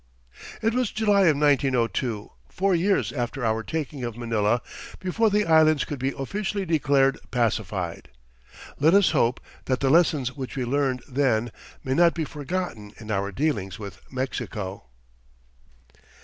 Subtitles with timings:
[0.63, 4.63] It was July of 1902, four years after our taking of Manila,
[4.99, 8.09] before the Islands could be officially declared pacified.
[8.79, 11.51] Let us hope that the lessons which we learned then
[11.83, 14.87] may not be forgotten in our dealings with Mexico.